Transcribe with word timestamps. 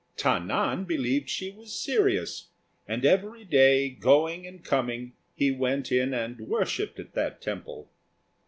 Ta 0.17 0.39
nan 0.39 0.83
believed 0.83 1.29
she 1.29 1.51
was 1.51 1.77
serious; 1.79 2.47
and 2.87 3.05
every 3.05 3.45
day, 3.45 3.87
going 3.91 4.47
and 4.47 4.63
coming, 4.63 5.13
he 5.35 5.51
went 5.51 5.91
in 5.91 6.11
and 6.11 6.39
worshipped 6.39 6.99
at 6.99 7.13
that 7.13 7.39
temple. 7.39 7.87